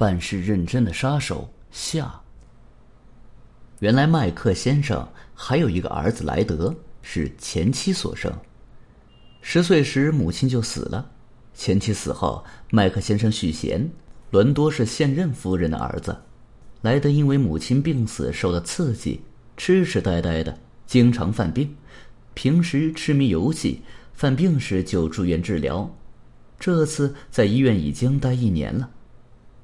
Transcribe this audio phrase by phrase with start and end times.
[0.00, 2.22] 办事认真的杀手夏。
[3.80, 8.32] 原来麦克先生还有一个儿子莱德，是前妻所生。
[9.42, 11.10] 十岁时母亲就死了，
[11.52, 13.90] 前妻死后，麦克先生续弦。
[14.30, 16.16] 伦多是现任夫人的儿子，
[16.80, 19.20] 莱德因为母亲病死受了刺激，
[19.58, 21.76] 痴痴呆呆的，经常犯病。
[22.32, 23.82] 平时痴迷游戏，
[24.14, 25.94] 犯病时就住院治疗。
[26.58, 28.88] 这次在医院已经待一年了。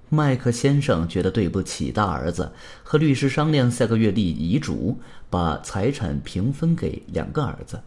[0.09, 2.53] 麦克先生觉得对不起大儿子，
[2.85, 4.97] 和律师商量下个月立遗嘱，
[5.29, 7.81] 把财产平分给两个儿子。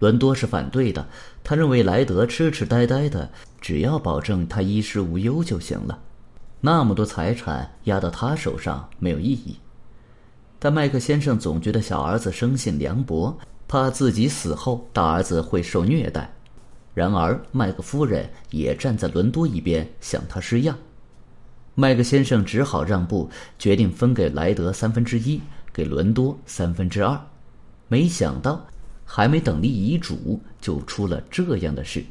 [0.00, 1.06] 伦多是反对的，
[1.44, 5.98] 他认为莱德痴痴呆呆的，只要保证他衣食无忧就行了。
[6.60, 9.56] 那么多财产压到他手上没有意义。
[10.58, 16.32] 但麦克先生总觉得小儿子生性凉薄，怕自己死后大儿子会受虐待。
[16.94, 20.76] 然而麦克夫人也站在伦多一边，向他施压。
[21.80, 25.40] 麦克先生只好让步，决定分给莱德三分之一，
[25.72, 27.16] 给伦多三分之二。
[27.86, 28.66] 没想到，
[29.04, 32.04] 还没等立遗嘱，就出了这样的事。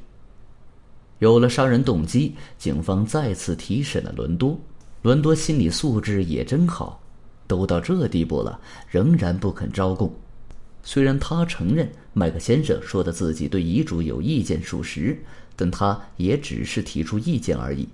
[1.20, 4.58] 有了杀人动机，警方再次提审了伦多。
[5.02, 7.04] 伦多心理素质也真好，
[7.46, 8.58] 都到这地步了，
[8.90, 10.10] 仍然不肯招供。
[10.82, 15.22] 虽然他承认麦克先生说的自己对遗嘱有意见属实，
[15.58, 17.86] 但他也只是提出意见而已。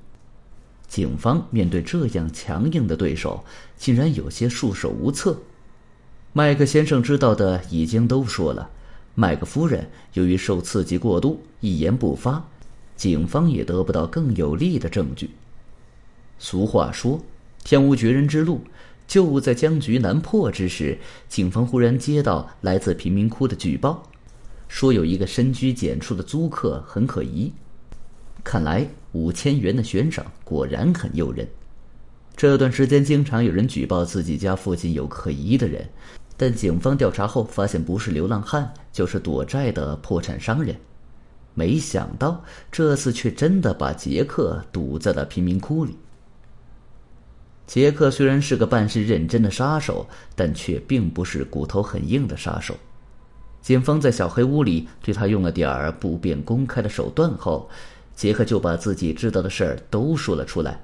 [0.93, 3.43] 警方面对这样强硬的对手，
[3.75, 5.39] 竟然有些束手无策。
[6.33, 8.69] 麦克先生知道的已经都说了，
[9.15, 12.45] 麦克夫人由于受刺激过度，一言不发，
[12.95, 15.31] 警方也得不到更有力的证据。
[16.37, 17.19] 俗话说
[17.65, 18.61] ：“天无绝人之路。”
[19.07, 24.03] 就在僵局难破之时，警方忽然接到来自贫民窟的举报，
[24.67, 27.51] 说有一个深居简出的租客很可疑。
[28.43, 28.87] 看来。
[29.13, 31.47] 五千元的悬赏果然很诱人。
[32.35, 35.87] 这段时间，经常有人举报自己家附近有可疑的人，
[36.35, 40.75] 但警方调查后发现，不是流浪汉，就是躲债的破产商人。
[41.53, 45.95] 没想到这次却真的把杰克堵在了贫民窟里。
[47.67, 50.05] 杰克虽然是个办事认真的杀手，
[50.35, 52.75] 但却并不是骨头很硬的杀手。
[53.61, 57.69] 警方在小黑屋里对他用了点儿不便公开的手段后。
[58.15, 60.79] 杰克就把自己知道的事儿都说了出来。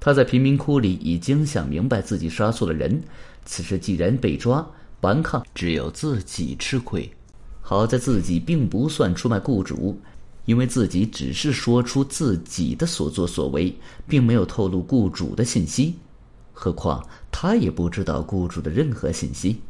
[0.00, 3.02] 他在贫民窟里已经想明白自己杀错了人，
[3.44, 4.64] 此时既然被抓，
[5.00, 7.10] 顽抗只有自己吃亏。
[7.60, 9.98] 好在自己并不算出卖雇主，
[10.44, 13.74] 因为自己只是说出自己的所作所为，
[14.06, 15.96] 并没有透露雇主的信息。
[16.52, 19.60] 何况他也不知道雇主的任何信息，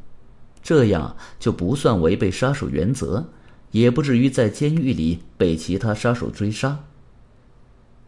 [0.62, 3.26] 这样就不算违背杀手原则。
[3.71, 6.79] 也不至于在监狱里被其他杀手追杀。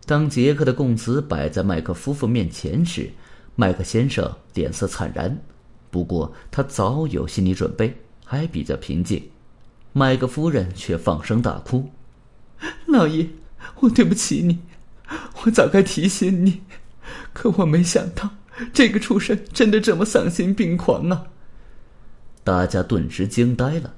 [0.06, 3.10] 当杰克的供词摆在麦克夫妇面前时，
[3.54, 5.36] 麦克先生脸色惨然，
[5.90, 7.94] 不过他早有心理准备，
[8.24, 9.22] 还比较平静。
[9.92, 11.88] 麦克夫人却放声大哭
[12.86, 13.28] ：“老爷，
[13.80, 14.58] 我对不起你，
[15.44, 16.60] 我早该提醒你，
[17.32, 18.28] 可我没想到
[18.72, 21.24] 这个畜生真的这么丧心病狂啊！”
[22.42, 23.94] 大家顿时惊呆了。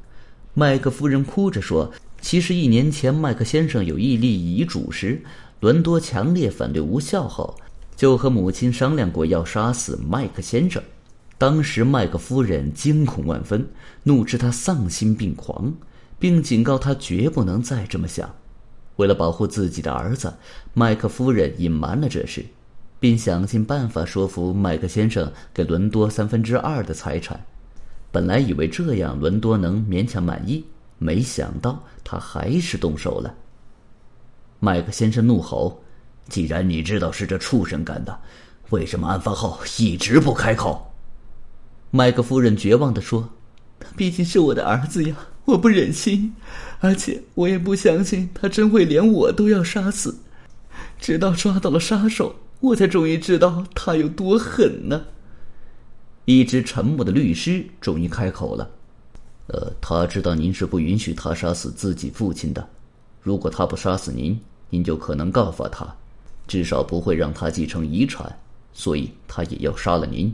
[0.55, 1.91] 麦克夫人哭着说
[2.21, 5.19] ：“其实一年前，麦克先生有意立遗嘱时，
[5.61, 7.57] 伦多强烈反对无效后，
[7.97, 10.83] 就和母亲商量过要杀死麦克先生。
[11.39, 13.67] 当时，麦克夫人惊恐万分，
[14.03, 15.73] 怒斥他丧心病狂，
[16.19, 18.29] 并警告他绝不能再这么想。
[18.97, 20.35] 为了保护自己的儿子，
[20.75, 22.45] 麦克夫人隐瞒了这事，
[23.01, 27.43] 并想尽办法说服麦克先生给伦多三分之二的财产。”
[28.13, 30.63] 本来以为这样伦多能勉强满意，
[30.99, 33.35] 没想到他还是动手了。
[34.61, 35.83] 麦克先生怒吼
[36.29, 38.17] ：“既然你知道是这畜生干的，
[38.69, 40.93] 为什么案发后一直不开口？”
[41.91, 43.29] 麦克夫人绝望地说
[43.81, 46.35] ：“他毕竟是我的儿子呀，我不忍心，
[46.81, 50.15] 而且我也不相信他真会连我都要杀死。
[51.01, 55.03] 直到抓到了杀手，我才终于知道他有多狠呢。”
[56.25, 58.71] 一直沉默的律师终于开口了
[59.49, 62.69] ：“呃，他知道您是不允许他杀死自己父亲的。
[63.21, 64.41] 如果他不杀死您，
[64.71, 65.93] 您就可能告发他，
[66.47, 68.39] 至少不会让他继承遗产。
[68.73, 70.33] 所以他也要杀了您。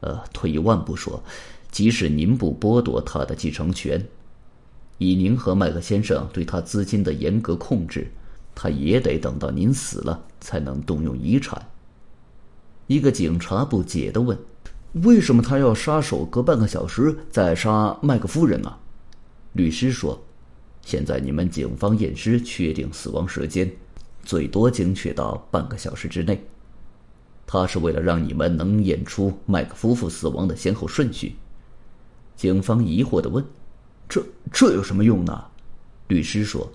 [0.00, 1.22] 呃，退一万步说，
[1.70, 4.06] 即使您不剥夺他的继承权，
[4.98, 8.12] 以您和麦克先生对他资金的严格控制，
[8.54, 11.60] 他也得等到您死了才能动用遗产。”
[12.86, 14.38] 一个警察不解的问。
[15.02, 18.74] 为什么他要杀手隔半个小时再杀麦克夫人呢？
[19.52, 20.18] 律师说
[20.80, 23.70] ：“现在你们警方验尸确定死亡时间，
[24.24, 26.42] 最多精确到半个小时之内。
[27.46, 31.36] 他是为了让你们能验出麦克夫妇死亡的先后顺序。
[32.34, 33.44] 警方疑惑的问
[34.08, 35.44] ：“这这有什么用呢？”
[36.08, 36.72] 律师说：“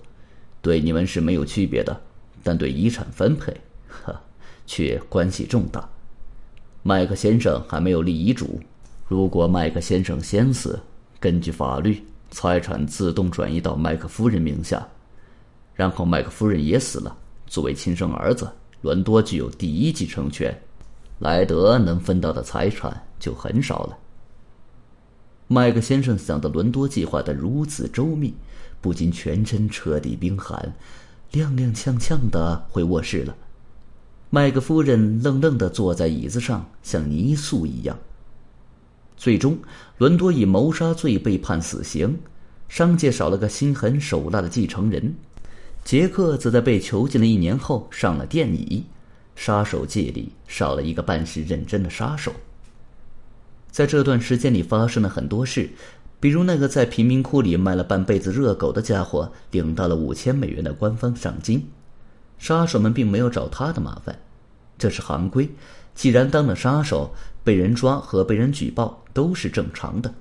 [0.62, 2.00] 对你们是没有区别的，
[2.44, 4.22] 但对遗产分配，哈，
[4.64, 5.88] 却关系重大。
[6.84, 8.58] 麦克先生还没有立遗嘱，
[9.06, 10.80] 如果麦克先生先死，
[11.20, 12.02] 根据法律，
[12.32, 14.84] 财产自动转移到麦克夫人名下。
[15.74, 18.50] 然后麦克夫人也死了，作为亲生儿子，
[18.80, 20.52] 伦多具有第一继承权，
[21.20, 23.96] 莱德能分到的财产就很少了。”
[25.46, 28.34] 麦克先生想的伦多计划的如此周密，
[28.80, 30.74] 不禁全身彻底冰寒，
[31.30, 33.36] 踉踉跄跄的回卧室了。
[34.34, 37.98] 麦克夫人愣愣的坐在椅子上，像泥塑一样。
[39.14, 39.58] 最终，
[39.98, 42.18] 伦多以谋杀罪被判死刑，
[42.66, 45.14] 商界少了个心狠手辣的继承人，
[45.84, 48.86] 杰克则在被囚禁了一年后上了电椅，
[49.36, 52.32] 杀手界里少了一个办事认真的杀手。
[53.70, 55.68] 在这段时间里发生了很多事，
[56.18, 61.68] 比如那个在贫民窟里卖了半辈子热狗的家伙领到了五千美元的官方赏金，
[62.42, 64.18] 杀手们并没有找他的麻烦，
[64.76, 65.48] 这是行规。
[65.94, 67.08] 既然当了杀手，
[67.44, 70.12] 被人抓和被人举报都是正常的。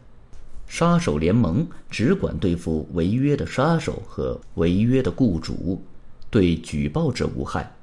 [0.68, 5.84] 杀手联盟只管对付违约的杀手和违约的雇主，
[6.30, 7.76] 对举报者无害。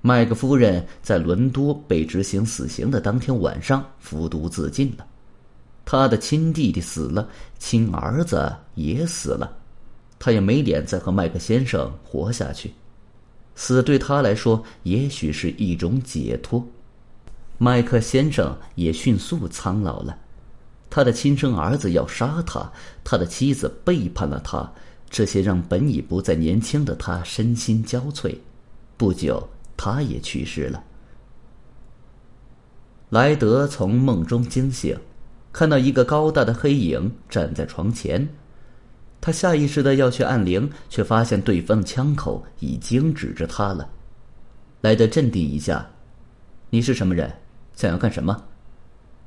[0.00, 5.06] 麦克夫人在伦多被执行死刑的当天晚上服毒自尽了，
[5.84, 9.54] 他的亲弟弟死了，亲儿子也死了，
[10.18, 12.72] 他也没脸再和麦克先生活下去，
[13.54, 16.66] 死对他来说也许是一种解脱。
[17.58, 20.18] 麦克先生也迅速苍老了，
[20.90, 22.72] 他的亲生儿子要杀他，
[23.02, 24.72] 他的妻子背叛了他，
[25.08, 28.36] 这些让本已不再年轻的他身心交瘁。
[28.96, 29.48] 不久。
[29.76, 30.84] 他也去世了。
[33.10, 34.96] 莱德从梦中惊醒，
[35.52, 38.28] 看到一个高大的黑影站在床前，
[39.24, 43.88] 他下意识的要去按铃，却发现对方的枪口已经指着他了。
[44.82, 45.90] 莱德镇定一下
[46.68, 47.32] ：“你是什么人？
[47.74, 48.44] 想要干什么？”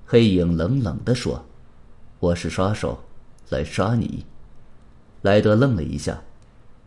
[0.06, 1.44] 黑影冷冷的说
[2.22, 3.04] ：“我是杀手，
[3.50, 4.24] 来杀你。”
[5.24, 6.22] 莱德愣了一下：“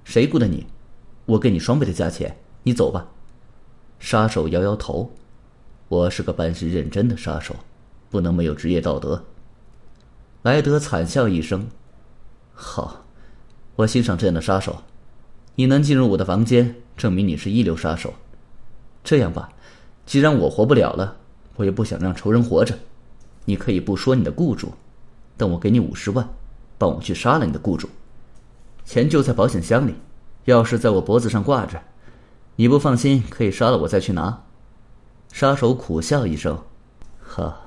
[0.06, 0.68] 谁雇的你？
[1.26, 3.04] 我给你双倍的价钱，你走吧。”
[3.98, 5.10] 杀手摇摇头
[5.90, 7.56] ：“我是个办事认真的杀手，
[8.08, 9.24] 不能没有职业道德。”
[10.42, 11.66] 莱德惨笑一声
[12.62, 13.06] ：“好，
[13.74, 14.82] 我欣赏这样的杀手。
[15.54, 18.12] 你能进入我的房间，证明你是一流杀手。
[19.02, 19.48] 这样吧，
[20.04, 21.16] 既然我活不了了，
[21.56, 22.78] 我也不想让仇人活着。
[23.46, 24.74] 你可以不说你的雇主，
[25.38, 26.28] 但我给你五十万，
[26.76, 27.88] 帮我去杀了你的雇主。
[28.84, 29.94] 钱就在保险箱里，
[30.44, 31.80] 钥匙在我脖子上挂着。”
[32.56, 34.42] 你不放心，可以杀了我再去拿。
[35.32, 36.62] 杀手苦笑一声
[37.26, 37.58] ：“哈，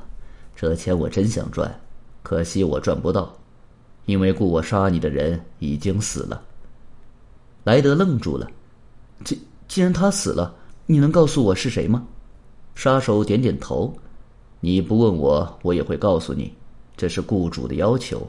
[0.55, 1.79] 这钱我真想赚，
[2.21, 3.35] 可惜我赚不到，
[4.05, 6.41] 因为雇我杀你的人已经死了。”
[7.63, 8.49] 莱德愣住了。
[9.23, 10.53] 既既然他死了，
[10.85, 12.05] 你能告诉我是谁吗？
[12.75, 13.93] 杀手点点头
[14.59, 16.53] ：“你不问我，我也会告诉你。
[16.97, 18.27] 这是雇主的要求，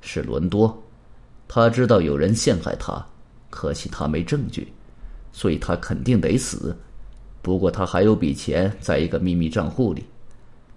[0.00, 0.82] 是伦多。
[1.46, 3.04] 他知道有人陷害他，
[3.50, 4.72] 可惜他没证据。”
[5.36, 6.76] 所以他肯定得死，
[7.42, 10.04] 不过他还有笔钱在一个秘密账户里，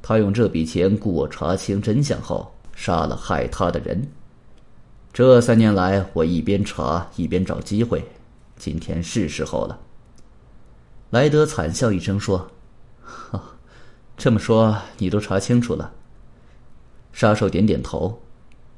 [0.01, 4.05] 他用这笔钱雇我查清真相后，杀了害他的人。
[5.17, 8.05] 这三年来，我一边查一边找机会，
[8.55, 9.79] 今天是时候了。
[11.09, 12.47] 莱德惨笑一声说
[13.01, 13.43] ：“哈，
[14.15, 15.91] 这么说你都查清楚了。”
[17.13, 18.15] 杀手点点头：“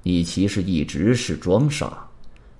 [0.01, 2.08] 你其实一直是装傻，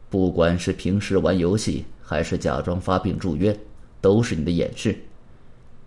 [0.10, 3.58] 不管是平时玩游戏。”还是假装发病住院，
[4.02, 4.94] 都是你的掩饰。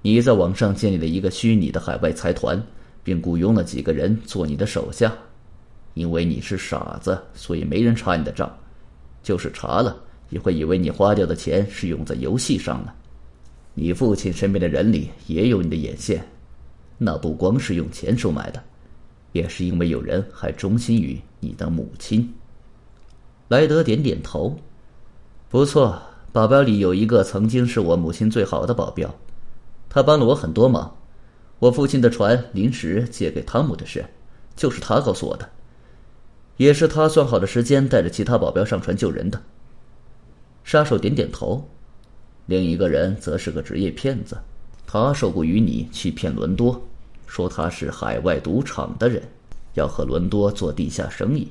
[0.00, 2.58] 你在网上建立了一个虚拟的海外财团，
[3.04, 5.12] 并雇佣了几个人做你的手下。
[5.94, 8.50] 因为你是傻子，所以没人查你的账。
[9.22, 9.96] 就是查了，
[10.30, 12.94] 也会以为你花掉的钱是用在游戏上了。
[13.74, 16.26] 你父亲身边的人里也有你的眼线，
[16.98, 18.62] 那不光是用钱收买的，
[19.32, 22.32] 也是因为有人还忠心于你的母亲。
[23.48, 24.56] 莱德点点头，
[25.48, 26.00] 不错。
[26.32, 29.14] 保镖里有一个曾经是我母亲最好的保镖，
[29.90, 30.90] 他帮了我很多忙。
[31.58, 34.02] 我父亲的船临时借给汤姆的事，
[34.56, 35.48] 就是他告诉我的，
[36.62, 39.42] 也是他算好的时间带着其他保镖上船救人的。
[40.62, 41.68] 杀手点点头，
[42.46, 44.38] 另一个人则是个职业骗子，
[44.86, 46.80] 他受雇于你去骗伦多，
[47.26, 49.20] 说他是海外赌场的人，
[49.74, 51.48] 要和伦多做地下生意。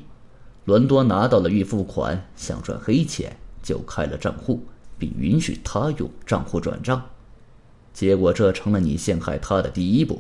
[0.63, 3.35] 伦多拿到了预付款，想赚黑钱。
[3.61, 4.63] 就开了账户，
[4.97, 6.99] 并允许他用账户转账。
[7.93, 10.19] 结果这成了你陷害他的第一步。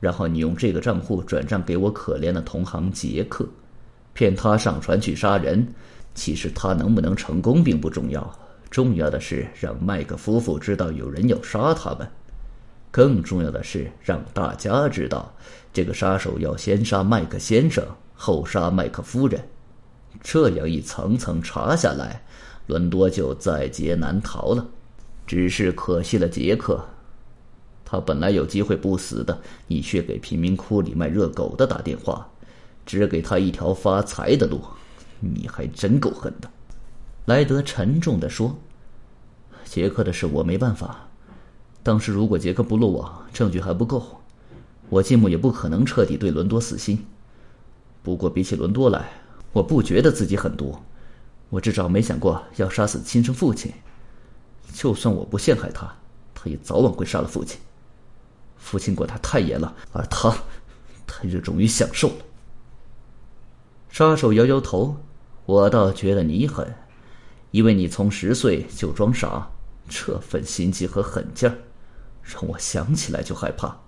[0.00, 3.48] 然后你用这个账户转账给我可怜的同行杰克，
[4.14, 5.66] 骗他上船去杀人。
[6.14, 8.38] 其实他能不能成功并不重要，
[8.70, 12.08] 重要的是让麦克夫妇知道有人要杀他们。
[12.92, 15.34] 更重要的是让大家知道，
[15.72, 19.40] 这个杀手要先杀麦克先生，后杀麦克夫人。
[20.22, 22.22] 这样一层层查下来，
[22.68, 24.64] 伦多就在劫难逃了。
[25.26, 26.80] 只是可惜了杰克。
[27.84, 32.28] 他本来有机会不死的，你却给贫民窟里卖热狗的打电话，
[32.84, 34.60] 只给他一条发财的路，
[35.20, 36.50] 你还真够狠的。”
[37.26, 38.58] 莱德沉重地说
[39.64, 41.08] ，“杰克的事我没办法。
[41.82, 44.20] 当时如果杰克不落网，证据还不够，
[44.88, 47.04] 我继母也不可能彻底对伦多死心。
[48.02, 49.10] 不过比起伦多来，
[49.52, 50.76] 我不觉得自己狠毒，
[51.48, 53.72] 我至少没想过要杀死亲生父亲。
[54.72, 55.94] 就算我不陷害他，
[56.34, 57.58] 他也早晚会杀了父亲。”
[58.58, 60.34] 父亲管他太严了，而他，
[61.06, 62.14] 太热衷于享受了。
[63.94, 64.96] 杀手摇摇头，
[65.46, 66.74] 我倒觉得你狠，
[67.52, 69.48] 因为你从十岁就装傻，
[69.88, 71.56] 这份心机和狠劲儿，
[72.20, 73.78] 让我想起来就害怕。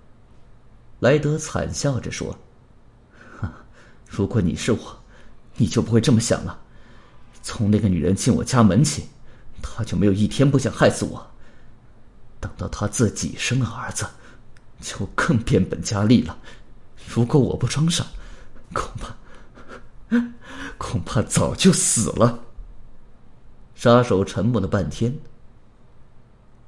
[1.01, 2.33] 莱德惨笑着说
[4.07, 5.03] ：“如果你是我，
[5.57, 6.57] 你就不会这么想了。
[7.43, 9.09] 从那个女人进我家门起，
[9.61, 11.29] 她就没有一天不想害死我。
[12.39, 14.07] 等到她自己生了儿子。”
[14.79, 16.37] 就更变本加厉了。
[17.09, 18.05] 如果我不装傻，
[18.71, 19.13] 恐怕，
[20.77, 22.39] 恐怕早就死了。
[23.75, 25.17] 杀手沉默了半天，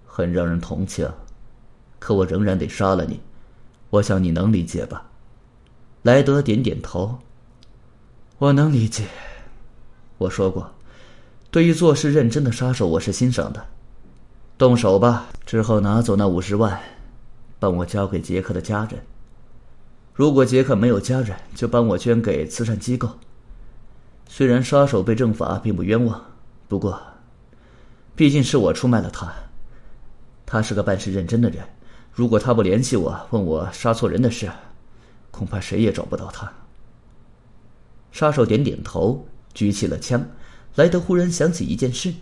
[0.05, 1.12] 很让人同情，
[1.98, 3.19] 可我仍然得杀了你。
[3.89, 5.05] 我想你能理解吧？
[6.03, 7.19] 莱德点点头。
[8.38, 9.05] 我能理解。
[10.17, 10.72] 我说过，
[11.50, 13.65] 对于做事认真的杀手，我是欣赏的。
[14.58, 16.79] 动手吧，之后拿走那五十万。
[17.58, 19.01] 帮我交给杰克的家人。
[20.13, 23.10] 如果杰克没有家人，就帮我捐给慈善机构。
[24.31, 26.24] 虽然杀手被正法并不冤枉，
[26.67, 27.01] 不过，
[28.15, 29.33] 毕竟是我出卖了他。
[30.45, 31.67] 他是个办事认真的人。
[32.13, 34.48] 如果他不联系我，问我杀错人的事，
[35.31, 36.50] 恐怕谁也找不到他。
[38.12, 40.24] 杀手点点头，举起了枪。
[40.75, 42.13] 莱德忽然想起一件事：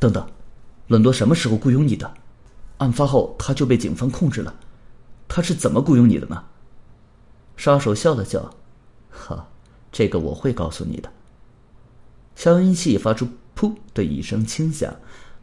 [0.00, 0.28] 等等，
[0.88, 2.12] 伦多什么时候雇佣你的？
[2.78, 4.52] 案发后他就被警方控制了。
[5.28, 6.44] 他是怎么雇佣你的呢？
[7.56, 8.52] 杀手笑了笑，
[9.10, 9.48] 哈，
[9.92, 11.08] 这个我会告诉你的。
[12.36, 14.94] 消音器发出“噗”的一声轻响，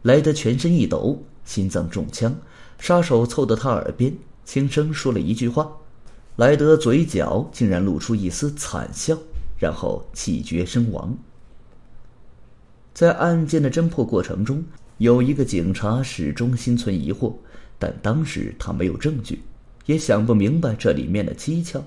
[0.01, 2.35] 莱德全身一抖，心脏中枪。
[2.79, 4.13] 杀手凑到他耳边，
[4.45, 5.69] 轻声说了一句话，
[6.37, 9.17] 莱德嘴角竟然露出一丝惨笑，
[9.59, 11.17] 然后气绝身亡。
[12.93, 14.63] 在案件的侦破过程中，
[14.97, 17.33] 有一个警察始终心存疑惑，
[17.77, 19.41] 但当时他没有证据。
[19.85, 21.83] 也想不明白这里面的蹊跷，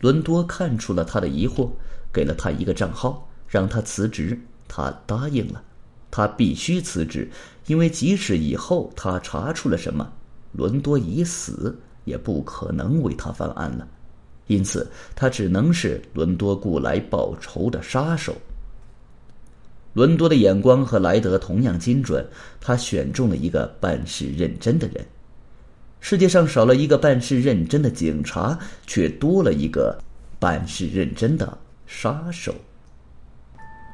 [0.00, 1.70] 伦多看出了他的疑惑，
[2.12, 4.40] 给了他一个账号，让他辞职。
[4.66, 5.62] 他答应了，
[6.10, 7.30] 他必须辞职，
[7.66, 10.10] 因为即使以后他查出了什么，
[10.52, 13.86] 伦多已死，也不可能为他翻案了。
[14.46, 18.34] 因此，他只能是伦多雇来报仇的杀手。
[19.92, 22.26] 伦多的眼光和莱德同样精准，
[22.58, 25.04] 他选中了一个办事认真的人。
[26.00, 30.02] 世界上少了一个办事认真的警察，却多了一个
[30.38, 32.54] 办事认真的杀手。